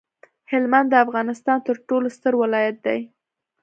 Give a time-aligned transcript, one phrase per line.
[0.51, 2.99] هلمند د افغانستان ترټولو ستر ولایت دی